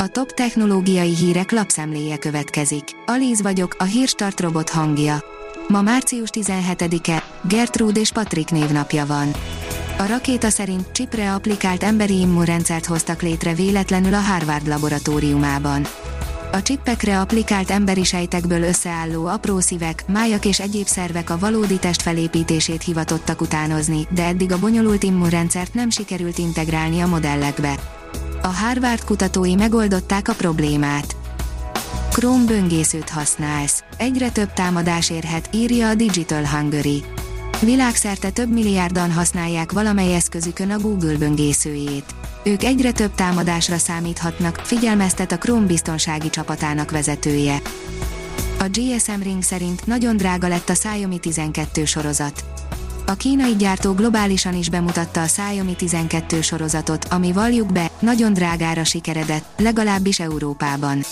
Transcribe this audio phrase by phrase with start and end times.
[0.00, 2.84] A top technológiai hírek lapszemléje következik.
[3.06, 5.24] Alíz vagyok, a hírstart robot hangja.
[5.68, 9.28] Ma március 17-e, Gertrude és Patrik névnapja van.
[9.98, 15.86] A rakéta szerint csipre applikált emberi immunrendszert hoztak létre véletlenül a Harvard laboratóriumában.
[16.52, 22.02] A csippekre applikált emberi sejtekből összeálló apró szívek, májak és egyéb szervek a valódi test
[22.02, 27.97] felépítését hivatottak utánozni, de eddig a bonyolult immunrendszert nem sikerült integrálni a modellekbe.
[28.48, 31.16] A Harvard kutatói megoldották a problémát.
[32.10, 33.84] Chrome böngészőt használsz.
[33.96, 37.04] Egyre több támadás érhet, írja a Digital Hungary.
[37.60, 42.14] Világszerte több milliárdan használják valamely eszközükön a Google böngészőjét.
[42.44, 47.62] Ők egyre több támadásra számíthatnak, figyelmeztet a Chrome biztonsági csapatának vezetője.
[48.58, 52.44] A GSM Ring szerint nagyon drága lett a Xiaomi 12 sorozat.
[53.08, 58.84] A kínai gyártó globálisan is bemutatta a Xiaomi 12 sorozatot, ami valljuk be, nagyon drágára
[58.84, 61.02] sikeredett, legalábbis Európában.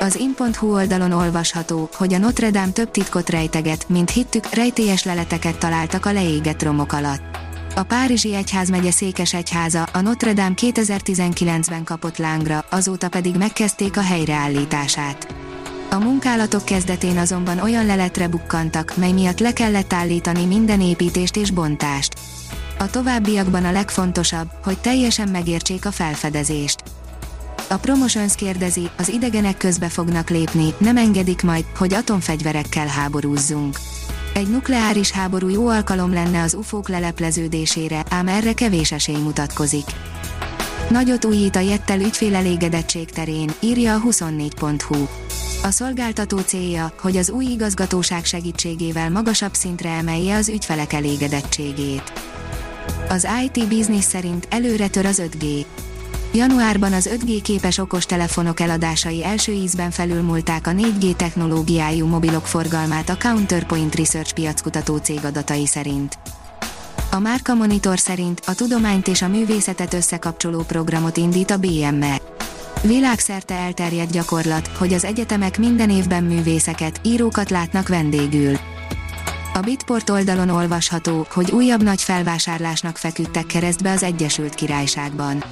[0.00, 5.58] Az in.hu oldalon olvasható, hogy a Notre Dame több titkot rejteget, mint hittük, rejtélyes leleteket
[5.58, 7.22] találtak a leégett romok alatt.
[7.74, 14.02] A Párizsi Egyházmegye székes egyháza a Notre Dame 2019-ben kapott lángra, azóta pedig megkezdték a
[14.02, 15.37] helyreállítását.
[15.90, 21.50] A munkálatok kezdetén azonban olyan leletre bukkantak, mely miatt le kellett állítani minden építést és
[21.50, 22.12] bontást.
[22.78, 26.82] A továbbiakban a legfontosabb, hogy teljesen megértsék a felfedezést.
[27.68, 33.78] A Promotions kérdezi, az idegenek közbe fognak lépni, nem engedik majd, hogy atomfegyverekkel háborúzzunk.
[34.34, 39.86] Egy nukleáris háború jó alkalom lenne az ufók lelepleződésére, ám erre kevés esély mutatkozik.
[40.90, 45.27] Nagyot újít a Jettel ügyfélelégedettség terén, írja a 24.hu.
[45.68, 52.12] A szolgáltató célja, hogy az új igazgatóság segítségével magasabb szintre emelje az ügyfelek elégedettségét.
[53.08, 55.64] Az IT Business szerint előre tör az 5G.
[56.34, 63.16] Januárban az 5G képes okostelefonok eladásai első ízben felülmúlták a 4G technológiájú mobilok forgalmát a
[63.22, 66.18] Counterpoint Research piackutató cég adatai szerint.
[67.10, 72.27] A Márka Monitor szerint a tudományt és a művészetet összekapcsoló programot indít a BME.
[72.82, 78.56] Világszerte elterjedt gyakorlat, hogy az egyetemek minden évben művészeket, írókat látnak vendégül.
[79.54, 85.44] A Bitport oldalon olvasható, hogy újabb nagy felvásárlásnak feküdtek keresztbe az Egyesült Királyságban.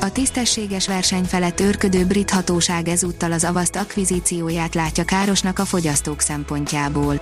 [0.00, 6.20] A tisztességes verseny felett őrködő brit hatóság ezúttal az Avast akvizícióját látja károsnak a fogyasztók
[6.20, 7.20] szempontjából.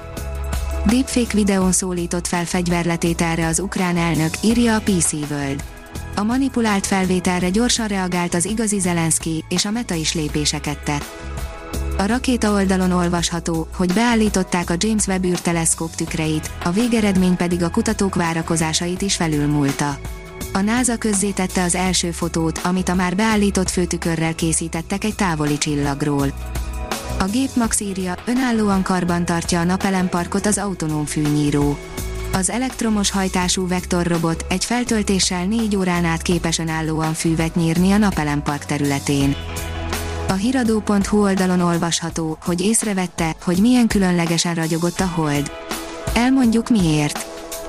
[0.86, 5.77] Deepfake videón szólított fel fegyverletételre az ukrán elnök, írja a PC World.
[6.18, 11.04] A manipulált felvételre gyorsan reagált az igazi Zelenszky, és a Meta is lépéseket tett.
[11.98, 17.70] A rakéta oldalon olvasható, hogy beállították a James Webb űrteleszkóp tükreit, a végeredmény pedig a
[17.70, 19.98] kutatók várakozásait is felülmúlta.
[20.52, 26.32] A NASA közzétette az első fotót, amit a már beállított főtükörrel készítettek egy távoli csillagról.
[27.18, 31.78] A gép Max írja, önállóan karban tartja a napelemparkot az autonóm fűnyíró.
[32.38, 38.64] Az elektromos hajtású vektorrobot egy feltöltéssel 4 órán át képes önállóan fűvet nyírni a napelempark
[38.64, 39.36] területén.
[40.28, 45.50] A hiradó.hu oldalon olvasható, hogy észrevette, hogy milyen különlegesen ragyogott a hold.
[46.14, 47.26] Elmondjuk miért.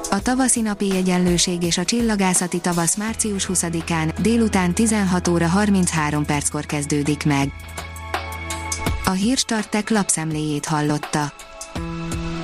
[0.09, 6.65] A tavaszi napi egyenlőség és a csillagászati tavasz március 20-án délután 16 óra 33 perckor
[6.65, 7.51] kezdődik meg.
[9.05, 11.33] A Hírstartek lapszemléjét hallotta.